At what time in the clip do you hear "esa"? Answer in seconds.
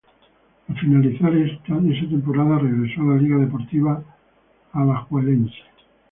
1.37-1.63